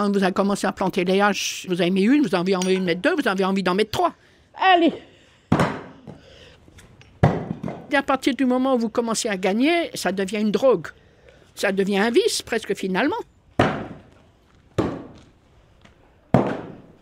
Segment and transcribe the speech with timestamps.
[0.00, 2.78] quand vous avez commencé à planter les haches, vous avez mis une, vous avez envie
[2.78, 4.14] de mettre deux, vous avez envie d'en mettre trois.
[4.54, 4.92] Allez
[7.92, 10.86] Et à partir du moment où vous commencez à gagner, ça devient une drogue.
[11.54, 13.16] Ça devient un vice, presque finalement.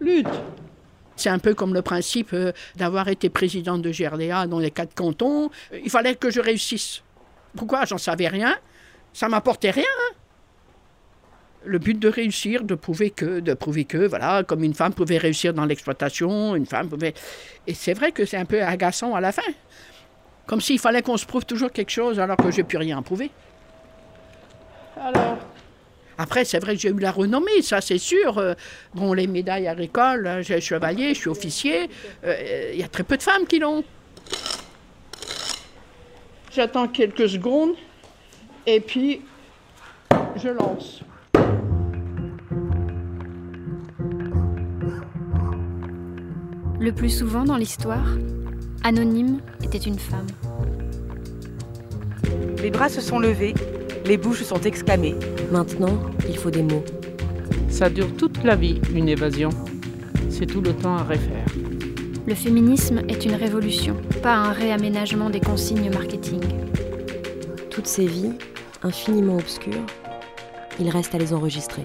[0.01, 0.27] Lutte
[1.17, 4.95] c'est un peu comme le principe euh, d'avoir été président de GRDA dans les quatre
[4.95, 5.51] cantons.
[5.73, 7.03] Il fallait que je réussisse.
[7.57, 7.87] Pourquoi?
[7.87, 8.57] J'en savais rien.
[9.13, 9.83] Ça m'apportait rien.
[9.83, 10.15] Hein.
[11.69, 15.19] Le but de réussir, de prouver que, de prouver que, voilà, comme une femme pouvait
[15.19, 17.15] réussir dans l'exploitation, une femme pouvait.
[17.67, 19.51] Et c'est vrai que c'est un peu agaçant à la fin.
[20.47, 23.03] Comme s'il fallait qu'on se prouve toujours quelque chose alors que j'ai plus rien à
[23.03, 23.31] prouver.
[24.99, 25.39] Alors.
[26.17, 28.39] Après, c'est vrai que j'ai eu la renommée, ça c'est sûr.
[28.39, 28.55] Euh,
[28.95, 31.89] bon, les médailles agricoles, hein, j'ai chevalier, je suis officier.
[32.25, 33.85] Euh, il y a très peu de femmes qui l'ont.
[36.51, 37.75] J'attends quelques secondes
[38.67, 39.21] et puis
[40.37, 41.03] je lance.
[46.89, 48.17] Le plus souvent dans l'histoire,
[48.83, 50.27] Anonyme était une femme.
[52.63, 53.53] Les bras se sont levés
[54.07, 55.15] les bouches sont exclamées.
[55.53, 56.83] Maintenant, il faut des mots.
[57.69, 59.51] Ça dure toute la vie, une évasion.
[60.31, 61.45] C'est tout le temps à refaire.
[62.27, 66.41] Le féminisme est une révolution, pas un réaménagement des consignes marketing.
[67.69, 68.33] Toutes ces vies,
[68.83, 69.85] infiniment obscures,
[70.81, 71.85] il reste à les enregistrer.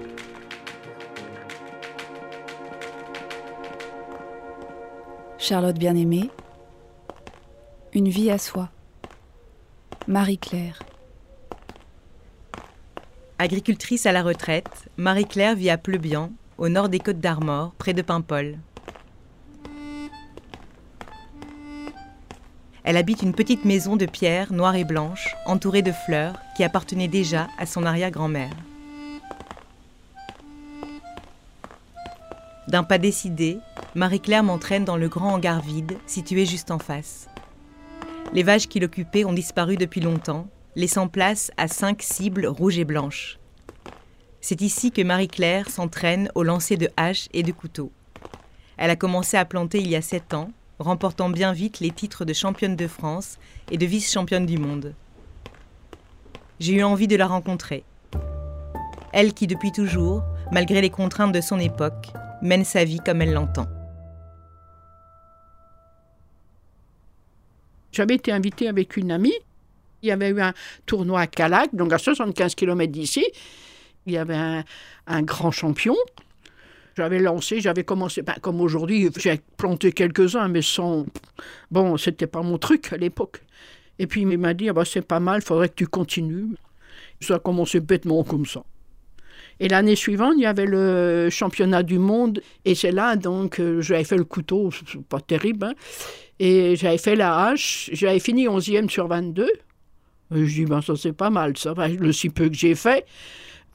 [5.43, 6.29] Charlotte bien-aimée,
[7.91, 8.69] Une vie à soi.
[10.07, 10.81] Marie-Claire.
[13.39, 18.01] Agricultrice à la retraite, Marie-Claire vit à Pleubian, au nord des Côtes d'Armor, près de
[18.01, 18.57] Paimpol.
[22.85, 27.09] Elle habite une petite maison de pierre noire et blanche, entourée de fleurs, qui appartenait
[27.09, 28.55] déjà à son arrière-grand-mère.
[32.69, 33.59] D'un pas décidé,
[33.95, 37.27] Marie-Claire m'entraîne dans le grand hangar vide situé juste en face.
[38.33, 42.85] Les vaches qui l'occupaient ont disparu depuis longtemps laissant place à cinq cibles rouges et
[42.85, 43.37] blanches.
[44.41, 47.91] C'est ici que Marie-Claire s'entraîne au lancer de haches et de couteaux.
[48.77, 52.25] Elle a commencé à planter il y a sept ans, remportant bien vite les titres
[52.25, 53.37] de championne de France
[53.69, 54.95] et de vice-championne du monde.
[56.59, 57.83] J'ai eu envie de la rencontrer.
[59.11, 63.33] Elle qui, depuis toujours, malgré les contraintes de son époque, mène sa vie comme elle
[63.33, 63.67] l'entend.
[67.93, 69.39] J'avais été invitée avec une amie
[70.03, 70.53] il y avait eu un
[70.85, 73.25] tournoi à Calac, donc à 75 km d'ici.
[74.05, 74.63] Il y avait
[75.07, 75.95] un, grand champion.
[76.95, 81.05] J'avais lancé, j'avais commencé, ben, comme aujourd'hui, j'ai planté quelques-uns, mais sans.
[81.71, 83.41] Bon, c'était pas mon truc à l'époque.
[83.97, 86.49] Et puis il m'a dit ah ben, c'est pas mal, faudrait que tu continues.
[87.21, 88.63] Ça a commencé bêtement comme ça.
[89.59, 93.81] Et l'année suivante, il y avait le championnat du monde, et c'est là donc euh,
[93.81, 94.69] j'avais fait le couteau,
[95.09, 95.73] pas terrible, hein.
[96.39, 99.47] et j'avais fait la hache, j'avais fini 11e sur 22.
[100.31, 103.05] Je dis, ben ça c'est pas mal, ça le si peu que j'ai fait.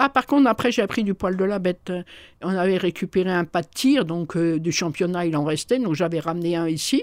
[0.00, 1.92] Ah, par contre, après, j'ai pris du poil de la bête.
[2.42, 5.94] On avait récupéré un pas de tir, donc euh, du championnat, il en restait, donc
[5.94, 7.02] j'avais ramené un ici.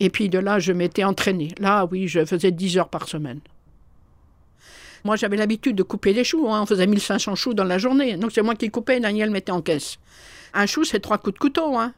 [0.00, 1.48] Et puis de là, je m'étais entraîné.
[1.58, 3.40] Là, oui, je faisais 10 heures par semaine.
[5.04, 6.50] Moi, j'avais l'habitude de couper des choux.
[6.50, 6.62] Hein.
[6.62, 8.16] On faisait 1500 choux dans la journée.
[8.16, 9.98] Donc, c'est moi qui coupais, Daniel mettait en caisse.
[10.54, 11.76] Un chou, c'est trois coups de couteau.
[11.76, 11.94] Hein.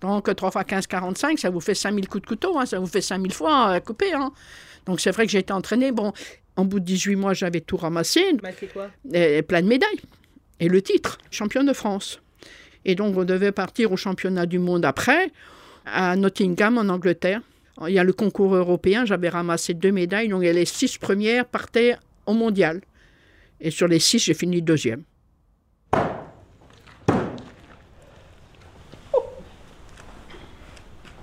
[0.00, 2.58] Donc, 3 fois 15, 45, ça vous fait 5000 coups de couteau.
[2.58, 2.66] Hein.
[2.66, 4.12] Ça vous fait 5000 fois à couper.
[4.12, 4.32] Hein.
[4.86, 5.92] Donc c'est vrai que j'ai été entraînée.
[5.92, 6.12] Bon,
[6.56, 8.22] en bout de 18 mois, j'avais tout ramassé.
[8.72, 8.90] quoi?
[9.12, 10.00] Et, plein de médailles.
[10.60, 12.20] Et le titre, championne de France.
[12.84, 15.30] Et donc on devait partir au championnat du monde après,
[15.86, 17.40] à Nottingham, en Angleterre.
[17.86, 20.28] Il y a le concours européen, j'avais ramassé deux médailles.
[20.28, 22.80] Donc les six premières partaient au mondial.
[23.60, 25.04] Et sur les six, j'ai fini deuxième.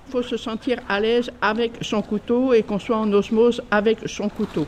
[0.06, 3.98] Il faut se sentir à l'aise avec son couteau et qu'on soit en osmose avec
[4.06, 4.66] son couteau.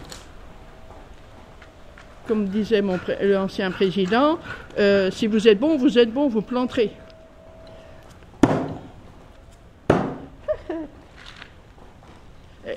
[2.29, 4.39] Comme disait mon l'ancien président,
[4.79, 6.93] euh, si vous êtes bon, vous êtes bon, vous planterez.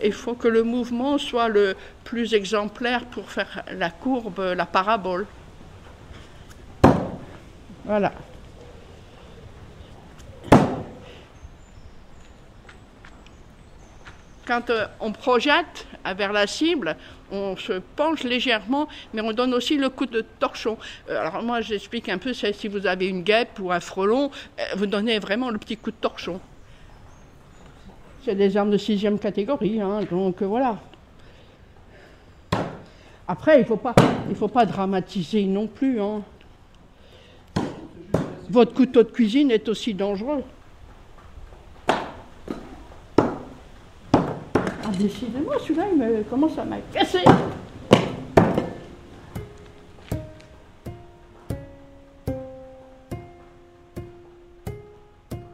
[0.04, 5.26] Il faut que le mouvement soit le plus exemplaire pour faire la courbe, la parabole.
[7.86, 8.12] Voilà.
[14.46, 16.96] quand euh, on projette vers la cible,
[17.32, 20.78] on se penche légèrement, mais on donne aussi le coup de torchon.
[21.10, 24.64] Euh, alors moi, j'explique un peu, si vous avez une guêpe ou un frelon, euh,
[24.78, 26.40] vous donnez vraiment le petit coup de torchon.
[28.26, 30.80] C'est des armes de sixième catégorie, hein, donc voilà.
[33.28, 36.02] Après, il ne faut, pas, dramatiser non plus.
[36.02, 36.24] Hein.
[38.50, 40.44] Votre couteau de cuisine est aussi dangereux.
[41.88, 42.02] Ah,
[44.98, 47.20] décidément, celui-là, il me commence à m'agacer.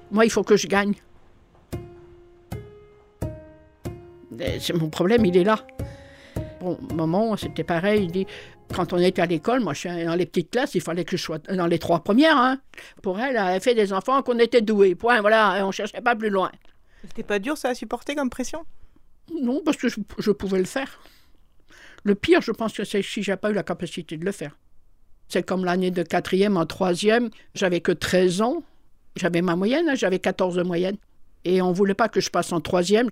[0.10, 0.94] Moi, il faut que je gagne.
[4.60, 5.66] C'est mon problème, il est là.
[6.60, 8.04] Bon, maman, c'était pareil.
[8.04, 8.28] Il dit,
[8.74, 11.18] quand on était à l'école, moi, je suis dans les petites classes, il fallait que
[11.18, 12.38] je sois dans les trois premières.
[12.38, 12.60] hein.
[13.02, 14.96] Pour elle, elle fait des enfants qu'on était doués.
[14.96, 16.52] Point, voilà, et on cherchait pas plus loin.
[17.08, 18.64] C'était pas dur ça à supporter comme pression?
[19.42, 21.00] Non, parce que je, je pouvais le faire.
[22.04, 24.58] Le pire, je pense que c'est si j'ai pas eu la capacité de le faire.
[25.28, 28.64] C'est comme l'année de quatrième en troisième, j'avais que 13 ans.
[29.16, 30.98] J'avais ma moyenne, hein, j'avais 14 de moyenne.
[31.44, 33.10] Et on voulait pas que je passe en troisième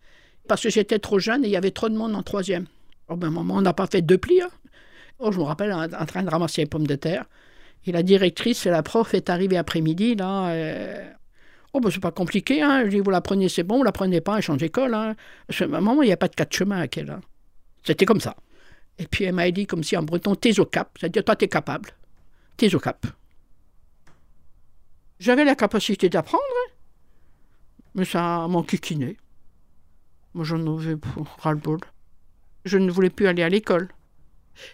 [0.49, 2.65] parce que j'étais trop jeune et il y avait trop de monde en troisième.
[3.07, 4.41] Au même moment, on n'a pas fait deux plis.
[4.41, 4.49] hein.
[5.19, 7.25] Oh, je me rappelle en, train de ramasser les pommes de terre.
[7.85, 10.49] Et la directrice et la prof est arrivée après-midi, là.
[10.49, 11.09] euh,
[11.73, 12.83] Oh, ben, c'est pas compliqué, hein.
[12.85, 15.15] Je dis, vous la prenez, c'est bon, vous la prenez pas, elle change d'école, hein.
[15.47, 17.21] Parce que, maman, il n'y a pas de quatre chemins à hein.
[17.83, 18.35] C'était comme ça.
[18.97, 20.97] Et puis elle m'a dit comme si en breton, t'es au cap.
[20.99, 21.91] C'est-à-dire, toi, t'es capable.
[22.57, 23.05] T'es au cap.
[25.19, 26.43] J'avais la capacité d'apprendre,
[27.93, 29.15] mais ça m'enquiquinait.
[30.33, 30.97] Moi, j'en avais
[31.39, 31.79] ras-le-bol.
[32.65, 33.89] Je ne voulais plus aller à l'école.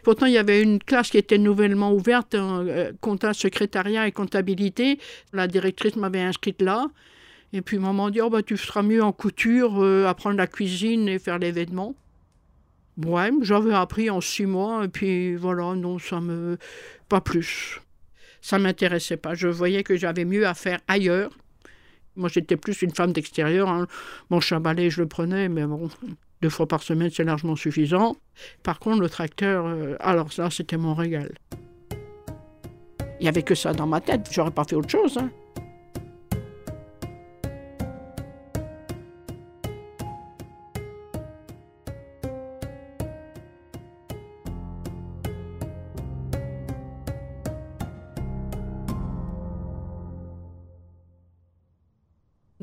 [0.04, 5.00] Pourtant, il y avait une classe qui était nouvellement ouverte, euh, compta, secrétariat et comptabilité.
[5.32, 6.88] La directrice m'avait inscrite là.
[7.54, 11.08] Et puis, maman dit, oh, bah, tu seras mieux en couture, euh, apprendre la cuisine
[11.08, 11.96] et faire les vêtements.
[13.04, 16.58] Ouais, j'avais appris en six mois, et puis voilà, non, ça me.
[17.10, 17.82] pas plus.
[18.42, 19.34] Ça m'intéressait pas.
[19.36, 21.32] Je voyais que j'avais mieux à faire ailleurs.
[22.16, 23.70] Moi, j'étais plus une femme d'extérieur.
[23.70, 23.88] Hein.
[24.30, 25.90] Mon chabalet, je le prenais, mais bon,
[26.42, 28.16] deux fois par semaine, c'est largement suffisant.
[28.64, 31.34] Par contre, le tracteur, euh, alors ça, c'était mon régal.
[33.20, 34.28] Il n'y avait que ça dans ma tête.
[34.32, 35.18] J'aurais pas fait autre chose.
[35.18, 35.30] hein.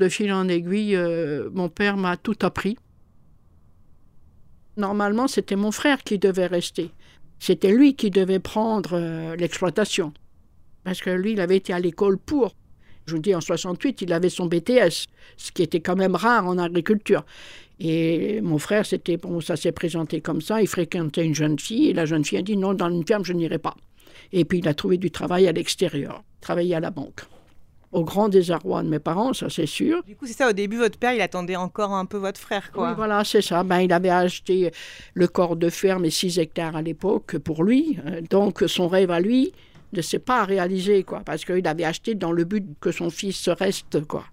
[0.03, 2.77] De fil en aiguille, euh, mon père m'a tout appris.
[4.75, 6.91] Normalement, c'était mon frère qui devait rester.
[7.39, 10.11] C'était lui qui devait prendre euh, l'exploitation.
[10.83, 12.53] Parce que lui, il avait été à l'école pour.
[13.05, 15.07] Je vous dis, en 68, il avait son BTS,
[15.37, 17.23] ce qui était quand même rare en agriculture.
[17.79, 20.61] Et mon frère, c'était bon, ça s'est présenté comme ça.
[20.61, 23.23] Il fréquentait une jeune fille et la jeune fille a dit non, dans une ferme,
[23.23, 23.77] je n'irai pas.
[24.33, 27.21] Et puis il a trouvé du travail à l'extérieur, travailler à la banque.
[27.93, 30.03] Au grand désarroi de mes parents, ça c'est sûr.
[30.03, 32.71] Du coup, c'est ça, au début, votre père, il attendait encore un peu votre frère,
[32.71, 32.89] quoi.
[32.89, 33.63] Oui, voilà, c'est ça.
[33.63, 34.71] Ben, il avait acheté
[35.13, 37.99] le corps de ferme et 6 hectares à l'époque pour lui.
[38.07, 39.53] Euh, Donc, son rêve à lui
[39.93, 43.47] ne s'est pas réalisé, quoi, parce qu'il avait acheté dans le but que son fils
[43.47, 44.25] reste, quoi.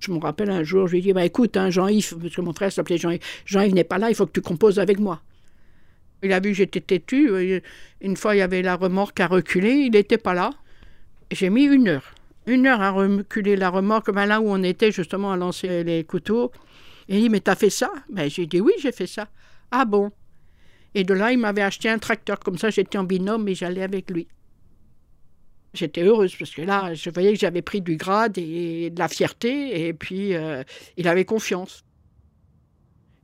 [0.00, 2.40] Je me rappelle un jour, je lui ai dit, bah, écoute, hein, Jean-Yves, parce que
[2.40, 5.20] mon frère s'appelait Jean-Yves, Jean-Yves n'est pas là, il faut que tu composes avec moi.
[6.24, 7.30] Il a vu que j'étais têtu.
[8.00, 10.50] Une fois, il y avait la remorque à reculer, il n'était pas là.
[11.30, 12.14] J'ai mis une heure.
[12.46, 16.04] Une heure à reculer la remorque, ben là où on était justement à lancer les
[16.04, 16.50] couteaux.
[17.08, 17.90] Il dit, mais t'as fait ça?
[18.10, 19.28] Ben, J'ai dit, oui, j'ai fait ça.
[19.70, 20.10] Ah bon?
[20.94, 22.38] Et de là, il m'avait acheté un tracteur.
[22.40, 24.26] Comme ça, j'étais en binôme et j'allais avec lui.
[25.74, 29.08] J'étais heureuse parce que là, je voyais que j'avais pris du grade et de la
[29.08, 29.86] fierté.
[29.86, 30.62] Et puis, euh,
[30.96, 31.84] il avait confiance.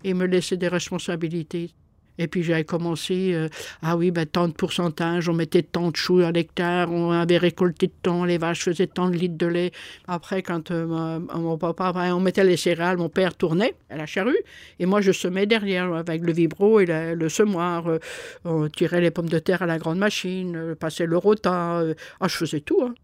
[0.03, 1.71] Il me laissait des responsabilités.
[2.19, 3.49] Et puis j'avais commencé, euh,
[3.83, 7.39] ah oui, ben, tant de pourcentage, on mettait tant de choux à l'hectare, on avait
[7.39, 9.73] récolté tant, les vaches faisaient tant de litres de lait.
[10.07, 14.07] Après, quand euh, mon papa, ben, on mettait les céréales, mon père tournait à la
[14.07, 14.39] charrue,
[14.79, 17.89] et moi je semais derrière avec le vibro et le semoir.
[17.89, 17.99] euh,
[18.45, 21.83] on tirait les pommes de terre à la grande machine, passait le rota.
[22.21, 22.81] ah, je faisais tout.
[22.83, 22.95] hein.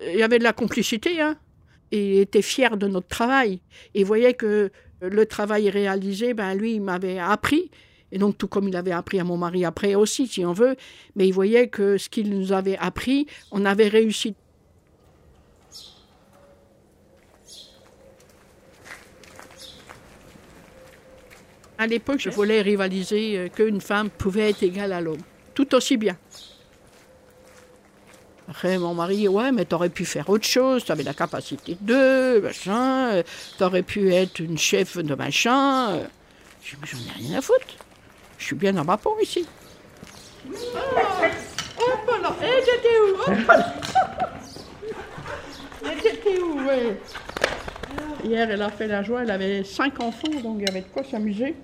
[0.00, 1.36] Il y avait de la complicité, hein.
[1.90, 3.60] Et il était fier de notre travail.
[3.94, 7.70] Il voyait que le travail réalisé, ben, lui, il m'avait appris.
[8.12, 10.76] Et donc, tout comme il avait appris à mon mari après aussi, si on veut,
[11.14, 14.34] mais il voyait que ce qu'il nous avait appris, on avait réussi.
[21.80, 25.20] À l'époque, je voulais rivaliser euh, qu'une femme pouvait être égale à l'homme,
[25.54, 26.16] tout aussi bien.
[28.48, 33.10] Après, mon mari ouais, mais t'aurais pu faire autre chose, t'avais la capacité de, machin,
[33.12, 33.22] euh,
[33.58, 35.90] t'aurais pu être une chef de machin.
[35.92, 36.04] euh.
[36.64, 37.76] Je j'en ai rien à foutre.
[38.38, 39.46] Je suis bien dans ma peau ici.
[40.46, 43.16] Hop là, eh, t'étais où?
[43.26, 43.52] Hop.
[45.84, 47.00] Eh, t'étais où, ouais?
[48.24, 50.86] Hier, elle a fait la joie, elle avait cinq enfants, donc il y avait de
[50.86, 51.56] quoi s'amuser.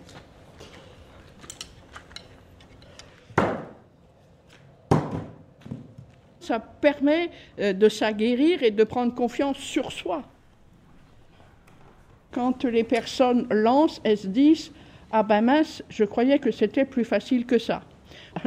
[6.41, 10.23] Ça permet euh, de s'aguerrir et de prendre confiance sur soi.
[12.33, 14.73] Quand les personnes lancent, elles se disent
[15.17, 17.83] Ah ben je croyais que c'était plus facile que ça.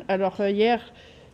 [0.10, 0.82] Alors euh, hier,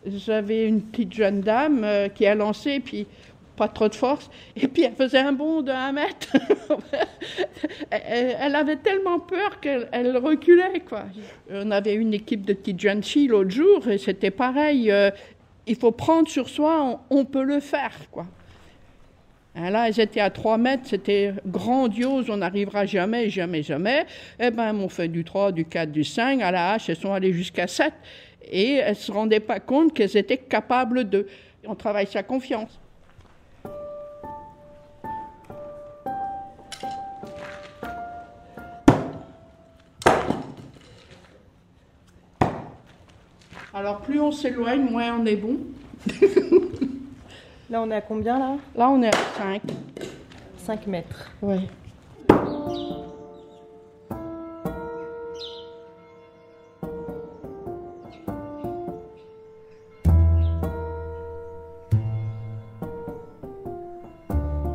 [0.06, 3.08] j'avais une petite jeune dame euh, qui a lancé, puis
[3.56, 6.38] pas trop de force, et puis elle faisait un bond de un mètre.
[7.90, 11.06] elle, avait tellement peur qu'elle elle reculait, quoi.
[11.50, 14.92] On avait une équipe de petites jeunes filles l'autre jour, et c'était pareil.
[14.92, 15.10] euh,
[15.66, 18.28] il faut prendre sur soi, on, on peut le faire, quoi.
[19.56, 24.06] Hein, Là, elles étaient à 3 mètres, c'était grandiose, on n'arrivera jamais, jamais, jamais.
[24.40, 27.14] Eh elles m'ont fait du 3, du 4, du 5, à la hache, elles sont
[27.14, 27.94] allées jusqu'à 7,
[28.52, 31.28] et elles ne se rendaient pas compte qu'elles étaient capables de.
[31.66, 32.80] On travaille sa confiance.
[43.76, 45.58] Alors, plus on s'éloigne, moins on est bon.
[47.74, 48.58] Là, on est à combien là?
[48.76, 49.64] Là, on est à 5.
[50.58, 51.32] 5 mètres.
[51.42, 51.68] Oui.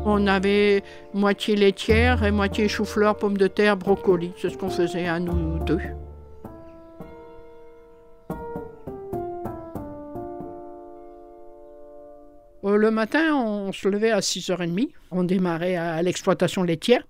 [0.03, 4.33] On avait moitié laitière et moitié chou-fleur, pommes de terre, brocoli.
[4.35, 5.79] C'est ce qu'on faisait à nous deux.
[12.79, 14.87] Le matin, on se levait à 6h30.
[15.11, 17.03] On démarrait à l'exploitation laitière.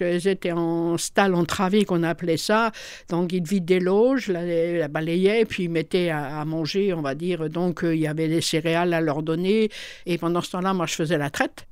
[0.00, 2.72] Elles étaient en stall entravé, qu'on appelait ça.
[3.10, 7.14] Donc, ils vidaient loges, la, la balayaient, puis ils mettaient à, à manger, on va
[7.14, 7.48] dire.
[7.48, 9.70] Donc, euh, il y avait des céréales à leur donner.
[10.04, 11.64] Et pendant ce temps-là, moi, je faisais la traite.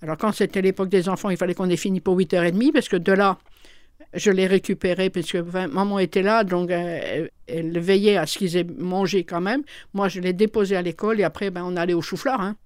[0.00, 2.96] Alors, quand c'était l'époque des enfants, il fallait qu'on ait fini pour 8h30, parce que
[2.96, 3.36] de là,
[4.14, 8.38] je les récupérais, parce que enfin, maman était là, donc euh, elle, veillait à ce
[8.38, 9.62] qu'ils aient mangé quand même.
[9.94, 12.40] Moi, je les déposais à l'école, et après, ben, on allait au chou-fleur.
[12.40, 12.56] Hein.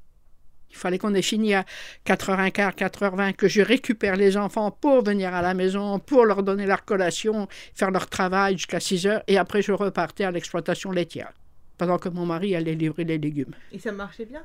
[0.70, 1.64] Il fallait qu'on ait fini à
[2.04, 6.66] 4h15, 4h20, que je récupère les enfants pour venir à la maison, pour leur donner
[6.66, 11.32] leur collation, faire leur travail jusqu'à 6h, et après, je repartais à l'exploitation laitière,
[11.78, 13.54] pendant que mon mari allait livrer les légumes.
[13.72, 14.42] Et ça marchait bien?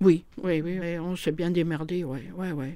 [0.00, 2.74] Oui, oui, oui, oui, on s'est bien démerdé, oui, oui, oui.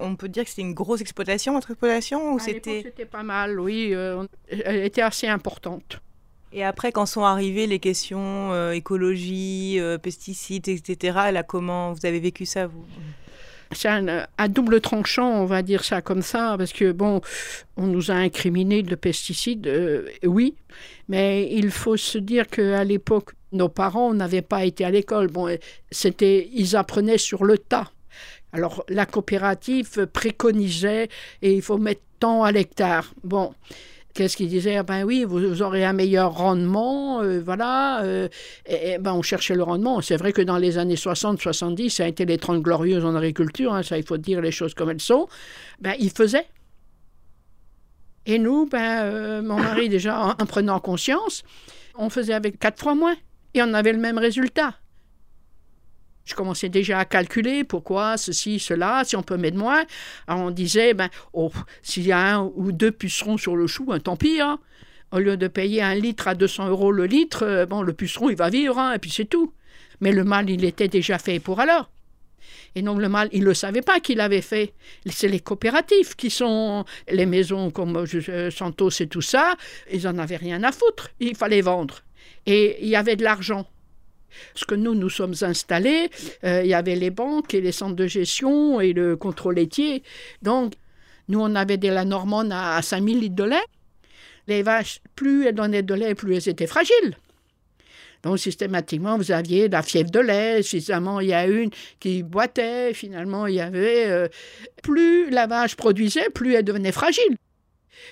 [0.00, 2.82] On peut dire que c'était une grosse exploitation, votre exploitation Ou c'était...
[2.84, 3.90] c'était pas mal, oui.
[3.92, 6.00] euh, elle était assez importante.
[6.52, 12.06] Et après, quand sont arrivées les questions euh, écologie, euh, pesticides, etc., là, comment vous
[12.06, 12.84] avez vécu ça, vous?
[13.72, 17.20] C'est un, à double tranchant, on va dire ça comme ça, parce que, bon,
[17.76, 20.54] on nous a incriminé de pesticides, euh, oui,
[21.08, 25.26] mais il faut se dire qu'à l'époque, nos parents n'avaient pas été à l'école.
[25.26, 25.54] Bon,
[25.90, 27.90] c'était, ils apprenaient sur le tas.
[28.56, 31.08] Alors, la coopérative préconisait,
[31.42, 33.12] et il faut mettre tant à l'hectare.
[33.22, 33.52] Bon.
[34.14, 34.76] Qu'est-ce qu'ils disaient?
[34.76, 38.02] Ah Ben oui, vous, aurez un meilleur rendement, euh, voilà.
[38.02, 38.28] euh,
[38.64, 40.00] et, ben on cherchait le rendement.
[40.00, 43.74] C'est vrai que dans les années 60-70, ça a été les 30 glorieuses en agriculture,
[43.74, 45.28] hein, ça il faut dire les choses comme elles sont.
[45.82, 46.46] Ben ils faisaient.
[48.24, 51.42] Et nous, ben, euh, mon mari déjà, en, en prenant conscience,
[51.98, 53.16] on faisait avec quatre fois moins.
[53.52, 54.76] Et on avait le même résultat.
[56.26, 59.84] Je commençais déjà à calculer pourquoi ceci, cela, si on peut mettre moins.
[60.28, 61.52] On disait, ben, oh,
[61.82, 64.40] s'il y a un ou deux pucerons sur le chou, ben, tant pis.
[64.40, 64.58] hein.
[65.12, 68.28] Au lieu de payer un litre à 200 euros le litre, euh, bon, le puceron,
[68.28, 69.52] il va vivre, hein, et puis c'est tout.
[70.00, 71.90] Mais le mal, il était déjà fait pour alors.
[72.74, 74.74] Et donc le mal, il ne le savait pas qu'il avait fait.
[75.06, 79.56] C'est les coopératives qui sont les maisons comme euh, Santos et tout ça.
[79.92, 81.08] Ils n'en avaient rien à foutre.
[81.20, 82.02] Il fallait vendre.
[82.44, 83.66] Et il y avait de l'argent.
[84.52, 86.10] Parce que nous, nous sommes installés,
[86.44, 90.02] euh, il y avait les banques et les centres de gestion et le contrôle laitier.
[90.42, 90.74] Donc,
[91.28, 93.64] nous, on avait de la normande à 5000 litres de lait.
[94.46, 97.16] Les vaches, plus elles donnaient de lait, plus elles étaient fragiles.
[98.22, 100.62] Donc, systématiquement, vous aviez la fièvre de lait.
[100.62, 102.92] Finalement, il y a une qui boitait.
[102.94, 104.06] Finalement, il y avait.
[104.06, 104.28] euh,
[104.82, 107.36] plus la vache produisait, plus elle devenait fragile.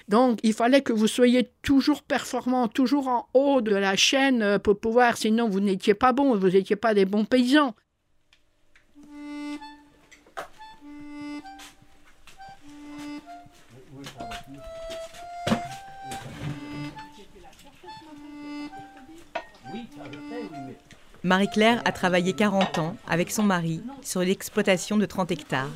[0.09, 4.59] Donc, il fallait que vous soyez toujours performant, toujours en haut de la chaîne euh,
[4.59, 7.75] pour pouvoir, sinon vous n'étiez pas bon, vous n'étiez pas des bons paysans.
[21.25, 25.71] Marie-Claire a travaillé 40 ans avec son mari sur l'exploitation de 30 hectares.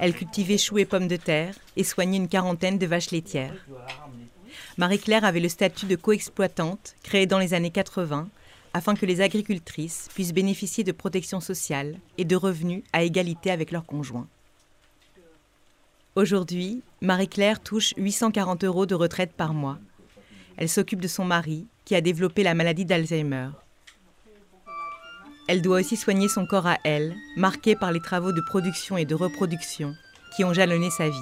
[0.00, 3.66] Elle cultivait choux et pommes de terre et soignait une quarantaine de vaches laitières.
[4.76, 8.28] Marie-Claire avait le statut de coexploitante créé dans les années 80
[8.72, 13.72] afin que les agricultrices puissent bénéficier de protection sociale et de revenus à égalité avec
[13.72, 14.28] leurs conjoints.
[16.16, 19.78] Aujourd'hui, Marie-Claire touche 840 euros de retraite par mois.
[20.56, 23.50] Elle s'occupe de son mari, qui a développé la maladie d'Alzheimer.
[25.52, 29.04] Elle doit aussi soigner son corps à elle, marqué par les travaux de production et
[29.04, 29.96] de reproduction
[30.36, 31.16] qui ont jalonné sa vie.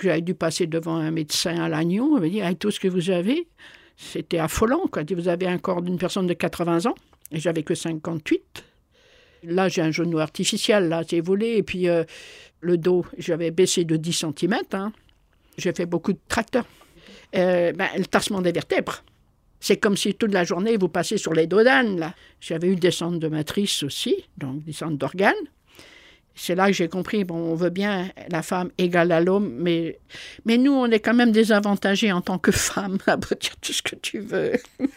[0.00, 2.88] J'avais dû passer devant un médecin à Lannion, il m'a dit avec tout ce que
[2.88, 3.46] vous avez,
[3.98, 4.86] c'était affolant.
[4.90, 5.02] Quoi.
[5.14, 6.94] Vous avez un corps d'une personne de 80 ans,
[7.30, 8.64] et j'avais que 58.
[9.46, 12.04] Là, j'ai un genou artificiel, là, j'ai volé, et puis euh,
[12.60, 14.56] le dos, j'avais baissé de 10 cm.
[14.72, 14.92] Hein.
[15.58, 16.66] J'ai fait beaucoup de tracteurs.
[17.36, 19.02] Euh, ben, le tassement des vertèbres.
[19.60, 22.14] C'est comme si toute la journée, vous passez sur les dos d'âne, là.
[22.40, 25.32] J'avais eu des centres de matrice aussi, donc des centres d'organes.
[26.34, 29.98] C'est là que j'ai compris, bon, on veut bien la femme égale à l'homme, mais,
[30.44, 33.82] mais nous, on est quand même désavantagés en tant que femme, à dire tout ce
[33.82, 34.52] que tu veux.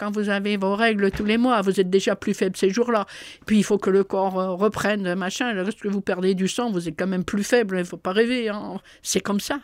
[0.00, 3.04] Quand vous avez vos règles tous les mois, vous êtes déjà plus faible ces jours-là.
[3.44, 5.52] Puis il faut que le corps euh, reprenne, euh, machin.
[5.52, 7.76] Le reste que vous perdez du sang, vous êtes quand même plus faible.
[7.76, 8.48] Il ne faut pas rêver.
[8.48, 8.80] Hein.
[9.02, 9.60] C'est comme ça.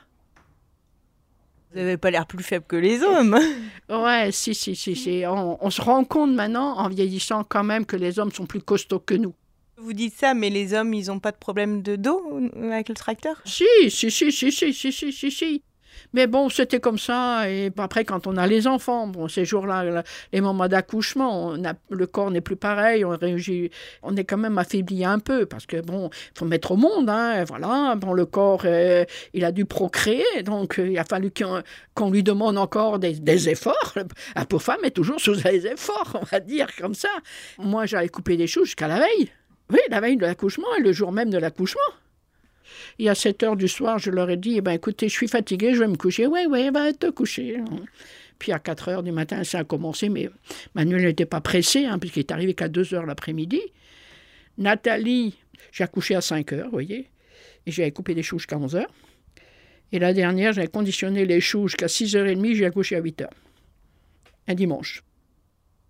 [1.72, 3.38] Vous n'avez pas l'air plus faible que les hommes.
[3.88, 4.94] Ouais, si, si, si.
[4.94, 5.24] si.
[5.26, 8.60] On, on se rend compte maintenant, en vieillissant quand même, que les hommes sont plus
[8.60, 9.32] costauds que nous.
[9.78, 12.88] Vous dites ça, mais les hommes, ils n'ont pas de problème de dos euh, avec
[12.88, 13.40] le tracteur?
[13.44, 15.62] Si si si, si, si, si, si, si, si,
[16.12, 17.50] mais bon, c'était comme ça.
[17.50, 21.54] Et après, quand on a les enfants, bon, ces jours-là, les moments d'accouchement,
[21.90, 23.04] le corps n'est plus pareil.
[23.04, 23.16] On,
[24.02, 27.08] on est quand même affaibli un peu parce que bon, faut mettre au monde.
[27.08, 27.94] Hein, voilà.
[27.96, 31.30] Bon, le corps, euh, il a dû procréer, donc euh, il a fallu
[31.94, 33.94] qu'on lui demande encore des, efforts.
[34.34, 37.08] La pauvre femme est toujours sous les efforts, on va dire comme ça.
[37.58, 39.30] Moi, j'allais couper des choux jusqu'à la veille.
[39.70, 41.80] Oui, la veille de l'accouchement et le jour même de l'accouchement.
[42.98, 45.28] Et à 7 heures du soir, je leur ai dit, eh ben, écoutez, je suis
[45.28, 46.26] fatiguée, je vais me coucher.
[46.26, 47.58] Oui, oui, va te coucher.
[48.38, 50.30] Puis à 4 heures du matin, ça a commencé, mais
[50.74, 53.60] Manuel n'était pas pressé, hein, puisqu'il est arrivé qu'à 2 heures l'après-midi.
[54.58, 55.34] Nathalie,
[55.72, 57.10] j'ai accouché à 5 heures, vous voyez,
[57.66, 58.92] et j'avais coupé les choux jusqu'à 11 heures.
[59.92, 63.34] Et la dernière, j'avais conditionné les choux jusqu'à 6h30, j'ai accouché à 8 heures.
[64.48, 65.02] Un dimanche.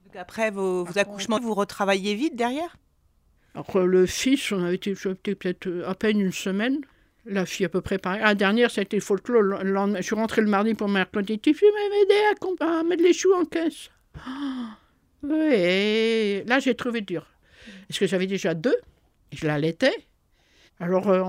[0.05, 2.77] Donc après vos, accouchements, vous retravaillez vite derrière?
[3.55, 6.79] Alors le fils, on avait été peut-être à peine une semaine.
[7.29, 8.21] La fille à peu près pareil.
[8.23, 9.43] La dernière, c'était folklore.
[9.43, 11.39] Le je suis rentrée le mardi pour mercredi.
[11.39, 13.91] Tu peux m'aider à, mettre les choux en caisse
[15.23, 16.45] Oui.
[16.45, 17.27] Là, j'ai trouvé dur.
[17.89, 18.77] Parce que j'avais déjà deux.
[19.33, 19.95] Et je l'allaitais.
[20.79, 21.23] Alors, euh,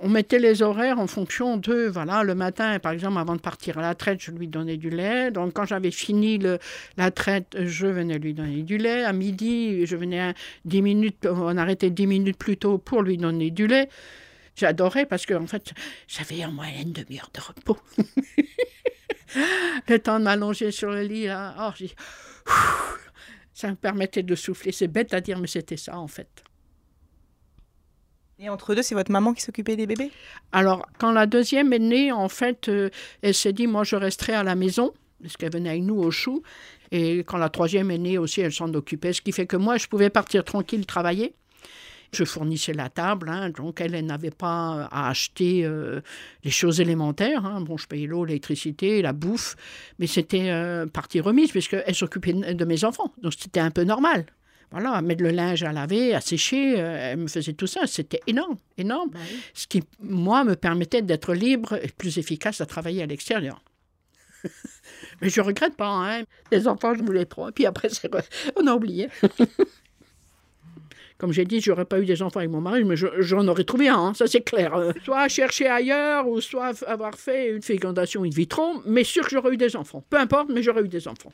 [0.00, 3.78] on, mettait les horaires en fonction de, voilà, le matin, par exemple, avant de partir
[3.78, 5.30] à la traite, je lui donnais du lait.
[5.30, 6.58] Donc, quand j'avais fini le,
[6.96, 9.04] la traite, je venais lui donner du lait.
[9.04, 10.34] À midi, je venais
[10.64, 13.88] 10 minutes, on arrêtait 10 minutes plus tôt pour lui donner du lait.
[14.58, 15.72] J'adorais parce que, en fait,
[16.08, 17.78] j'avais en moyenne demi-heure de repos.
[19.88, 22.52] le temps de m'allonger sur le lit, là, oh,
[23.54, 24.72] ça me permettait de souffler.
[24.72, 26.42] C'est bête à dire, mais c'était ça, en fait.
[28.40, 30.10] Et entre deux, c'est votre maman qui s'occupait des bébés?
[30.50, 32.90] Alors, quand la deuxième est née, en fait, euh,
[33.22, 34.92] elle s'est dit, moi, je resterai à la maison,
[35.22, 36.42] parce qu'elle venait avec nous au chou.
[36.90, 39.76] Et quand la troisième est née aussi, elle s'en occupait, ce qui fait que moi,
[39.76, 41.34] je pouvais partir tranquille travailler.
[42.12, 46.00] Je fournissais la table, hein, donc elle, n'avait pas à acheter euh,
[46.42, 47.44] les choses élémentaires.
[47.44, 47.60] Hein.
[47.60, 49.56] Bon, je payais l'eau, l'électricité, la bouffe,
[49.98, 53.12] mais c'était euh, partie remise puisqu'elle s'occupait de mes enfants.
[53.22, 54.24] Donc c'était un peu normal.
[54.70, 57.86] Voilà, mettre le linge à laver, à sécher, euh, elle me faisait tout ça.
[57.86, 59.10] C'était énorme, énorme.
[59.10, 59.18] Bah
[59.54, 63.62] Ce qui, moi, me permettait d'être libre et plus efficace à travailler à l'extérieur.
[65.22, 65.88] Mais je regrette pas.
[65.88, 66.24] Hein.
[66.52, 67.48] Les enfants, je voulais trop.
[67.48, 67.88] Et puis après,
[68.56, 69.08] on a oublié.
[71.18, 73.88] Comme j'ai dit, j'aurais pas eu des enfants avec mon mari, mais j'en aurais trouvé
[73.88, 74.72] un, hein, ça c'est clair.
[74.76, 79.30] Euh, soit chercher ailleurs, ou soit avoir fait une fécondation in vitro, mais sûr que
[79.30, 80.04] j'aurais eu des enfants.
[80.08, 81.32] Peu importe, mais j'aurais eu des enfants.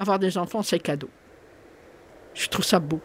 [0.00, 1.08] Avoir des enfants, c'est cadeau.
[2.34, 3.00] Je trouve ça beau.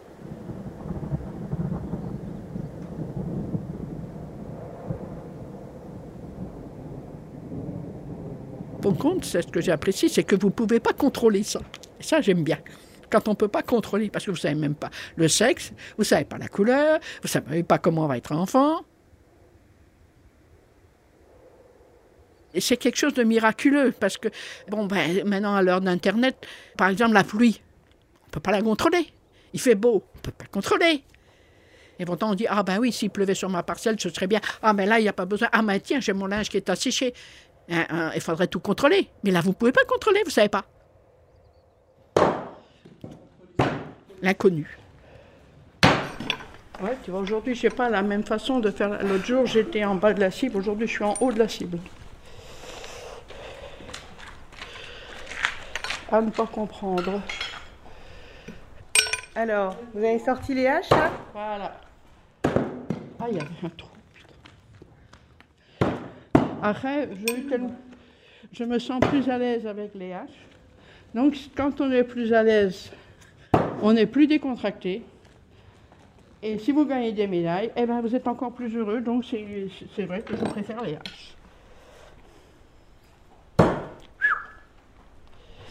[8.82, 11.62] Pour compte, c'est ce que j'apprécie, c'est que vous ne pouvez pas contrôler ça.
[12.00, 12.58] Et ça, j'aime bien
[13.14, 15.70] quand on ne peut pas contrôler, parce que vous ne savez même pas le sexe,
[15.98, 18.82] vous ne savez pas la couleur, vous ne savez pas comment va être enfant.
[22.56, 24.30] Et c'est quelque chose de miraculeux, parce que,
[24.70, 26.36] bon, ben, maintenant, à l'heure d'Internet,
[26.76, 27.62] par exemple, la pluie,
[28.24, 29.08] on ne peut pas la contrôler.
[29.54, 31.04] Il fait beau, on ne peut pas contrôler.
[32.00, 34.42] Et pourtant, on dit, ah ben oui, s'il pleuvait sur ma parcelle, ce serait bien.
[34.64, 35.50] Ah mais là, il n'y a pas besoin.
[35.52, 37.14] Ah mais tiens, j'ai mon linge qui est asséché.
[37.70, 39.10] Hein, hein, il faudrait tout contrôler.
[39.24, 40.66] Mais là, vous ne pouvez pas contrôler, vous ne savez pas.
[44.24, 44.78] L'inconnu.
[46.82, 49.04] Ouais, tu vois, aujourd'hui, je n'ai pas la même façon de faire.
[49.04, 51.48] L'autre jour, j'étais en bas de la cible, aujourd'hui, je suis en haut de la
[51.48, 51.78] cible.
[56.12, 57.22] À ne pas comprendre.
[59.36, 61.12] Alors, vous avez sorti les haches là?
[61.34, 61.80] Voilà.
[63.20, 63.90] Ah, il y avait un trou.
[64.14, 65.90] putain.
[66.62, 67.70] Après, je, tel-
[68.52, 70.30] je me sens plus à l'aise avec les haches.
[71.16, 72.92] Donc, quand on est plus à l'aise,
[73.84, 75.04] on est plus décontracté.
[76.42, 79.02] Et si vous gagnez des médailles, eh ben, vous êtes encore plus heureux.
[79.02, 81.36] Donc, c'est vrai que je préfère les haches.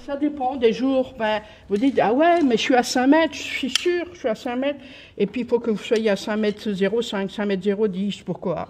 [0.05, 1.15] Ça dépend des jours.
[1.19, 4.19] Ben, vous dites, ah ouais, mais je suis à 5 mètres, je suis sûr, je
[4.19, 4.81] suis à 5 mètres.
[5.17, 8.23] Et puis, il faut que vous soyez à 5 mètres 05, 5 mètres 010.
[8.23, 8.69] Pourquoi?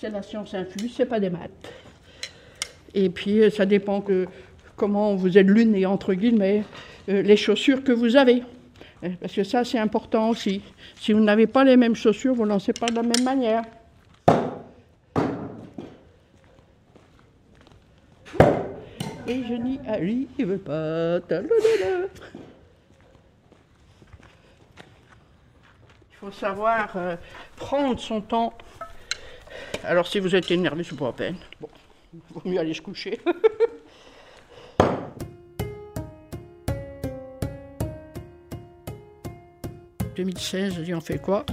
[0.00, 1.72] C'est la science infuse, c'est pas des maths.
[2.92, 4.26] Et puis, euh, ça dépend que
[4.74, 6.64] comment vous êtes l'une et entre guillemets,
[7.08, 8.42] les chaussures que vous avez.
[9.04, 10.62] Euh, Parce que ça, c'est important aussi.
[10.96, 13.64] Si vous n'avez pas les mêmes chaussures, vous ne lancez pas de la même manière.
[19.26, 21.18] Et je n'y arrive pas.
[26.10, 27.16] Il faut savoir euh,
[27.56, 28.52] prendre son temps.
[29.84, 31.36] Alors, si vous êtes énervé, c'est pas la peine.
[31.60, 31.68] Bon,
[32.30, 33.18] vaut mieux aller se coucher.
[40.24, 41.44] «2016, je dis on fait quoi?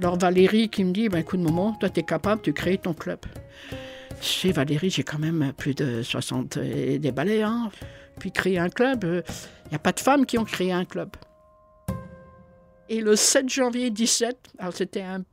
[0.00, 2.94] Alors Valérie qui me dit, ben, écoute maman, toi tu es capable, tu crées ton
[2.94, 3.20] club.
[4.20, 7.42] Chez Valérie, j'ai quand même plus de 60 et des balais.
[7.42, 7.70] Hein.
[8.18, 11.10] Puis créer un club, il n'y a pas de femmes qui ont créé un club.
[12.88, 15.24] Et le 7 janvier 17, alors c'était un...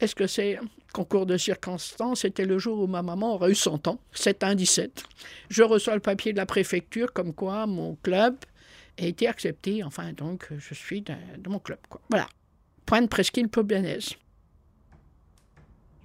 [0.00, 0.58] Est-ce que c'est
[0.92, 2.20] concours de circonstances?
[2.20, 5.04] C'était le jour où ma maman aurait eu 100 ans, 7 1 17.
[5.50, 8.36] Je reçois le papier de la préfecture comme quoi mon club
[8.98, 9.82] a été accepté.
[9.84, 11.78] Enfin, donc, je suis de, de mon club.
[11.88, 12.00] Quoi.
[12.10, 12.28] Voilà.
[12.86, 14.14] Pointe Presqu'île Poblanaise.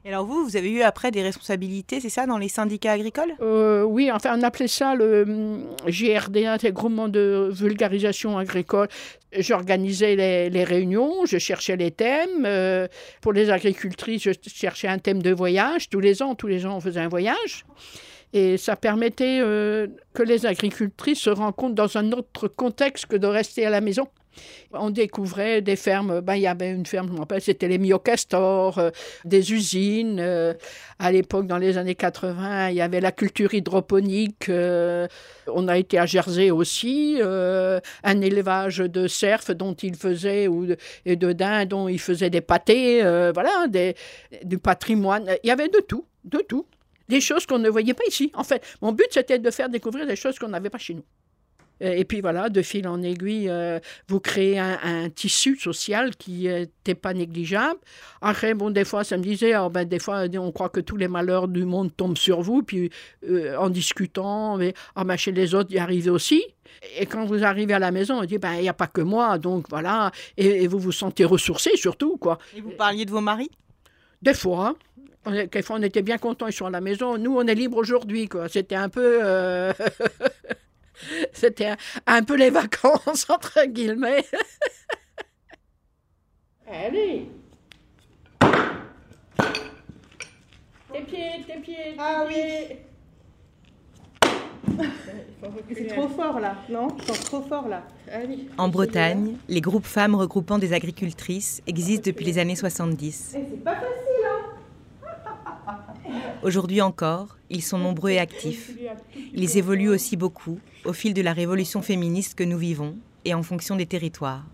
[0.06, 3.34] Et alors vous, vous avez eu après des responsabilités, c'est ça, dans les syndicats agricoles?
[3.40, 8.90] Euh, oui, enfin, on appelait ça le hum, GRD, c'est groupement de vulgarisation agricole.
[9.32, 12.44] J'organisais les, les réunions, je cherchais les thèmes.
[12.46, 12.90] euh,
[13.22, 15.88] pour les agricultrices, je cherchais un thème de voyage.
[15.88, 17.66] Tous les ans, tous les ans, on faisait un voyage.
[18.34, 23.28] Et ça permettait euh, que les agricultrices se rencontrent dans un autre contexte que de
[23.28, 24.08] rester à la maison.
[24.72, 27.78] On découvrait des fermes, ben, il y avait une ferme, je me rappelle, c'était les
[27.78, 28.90] Myocastors, euh,
[29.26, 30.20] des usines.
[30.20, 30.56] euh,
[30.98, 34.50] à l'époque, dans les années 80, il y avait la culture hydroponique.
[34.50, 40.78] on a été à Jersey aussi, un élevage de cerfs dont il faisait, ou de,
[41.06, 43.02] et de daims dont il faisait des pâtés,
[43.34, 43.68] voilà,
[44.44, 45.30] du patrimoine.
[45.44, 46.66] Il y avait de tout, de tout.
[47.10, 48.32] Des choses qu'on ne voyait pas ici.
[48.34, 51.04] En fait, mon but, c'était de faire découvrir des choses qu'on n'avait pas chez nous.
[51.82, 56.16] Euh, Et puis voilà, de fil en aiguille, euh, vous créez un, un tissu social
[56.16, 57.80] qui n'était pas négligeable.
[58.22, 60.96] Après, bon, des fois, ça me disait, ah, ben, des fois, on croit que tous
[60.98, 62.90] les malheurs du monde tombent sur vous, puis
[63.28, 66.44] euh, en discutant, mais, ah, ben, chez les autres, y arrivez aussi.
[66.98, 69.02] Et quand vous arrivez à la maison, on dit, ben, il n'y a pas que
[69.02, 72.38] moi, donc voilà, et, et vous vous sentez ressourcé surtout, quoi.
[72.56, 73.50] Et vous parliez de vos maris?
[74.22, 74.76] Des fois, hein.
[75.26, 77.18] On, on était bien contents, ils sont à la maison.
[77.18, 78.50] Nous, on est libres aujourd'hui, quoi.
[78.50, 79.20] C'était un peu...
[79.24, 79.74] euh,
[81.34, 84.26] C'était un, un peu les vacances, entre guillemets.
[86.68, 87.28] Allez
[90.92, 92.34] Tes pieds, tes pieds, tes Ah oui.
[92.36, 92.80] pieds.
[95.76, 97.84] C'est trop fort là, non Je sens trop fort là.
[98.12, 98.48] Allez.
[98.58, 103.30] En Bretagne, les groupes femmes regroupant des agricultrices existent depuis les années 70.
[103.34, 104.23] C'est pas facile
[106.42, 108.72] Aujourd'hui encore, ils sont nombreux et actifs.
[109.34, 113.44] Ils évoluent aussi beaucoup au fil de la révolution féministe que nous vivons et en
[113.44, 114.46] fonction des territoires.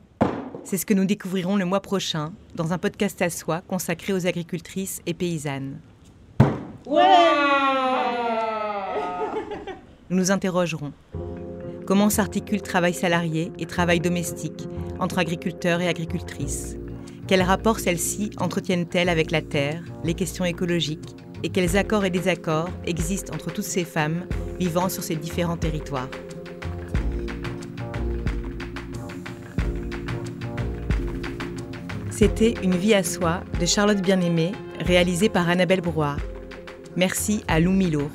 [0.64, 4.28] C'est ce que nous découvrirons le mois prochain dans un podcast à soi consacré aux
[4.28, 5.80] agricultrices et paysannes.
[10.10, 10.92] Nous nous interrogerons.
[11.86, 14.68] Comment s'articule le travail salarié et travail domestique
[15.00, 16.78] entre agriculteurs et agricultrices?
[17.28, 22.70] Quel rapport celles-ci entretiennent-elles avec la terre, les questions écologiques Et quels accords et désaccords
[22.86, 24.26] existent entre toutes ces femmes
[24.60, 26.10] vivant sur ces différents territoires
[32.20, 36.20] C'était Une vie à soi de Charlotte Bien-Aimée, réalisée par Annabelle Brouard.
[36.98, 38.10] Merci à Lou Milour.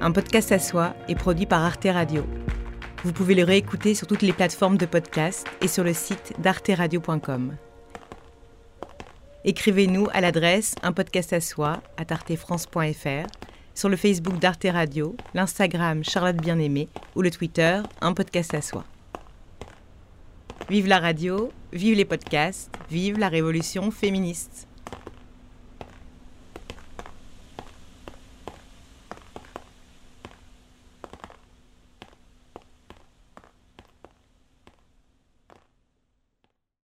[0.00, 2.24] Un podcast à soi est produit par Arte Radio.
[3.04, 7.52] Vous pouvez le réécouter sur toutes les plateformes de podcast et sur le site d'arteradio.com.
[9.44, 13.26] Écrivez-nous à l'adresse un podcast à soi à artefrance.fr,
[13.74, 18.84] sur le Facebook d'Arte Radio, l'Instagram Charlotte Bien-Aimée ou le Twitter un podcast à soi.
[20.70, 24.68] Vive la radio, vive les podcasts, vive la révolution féministe.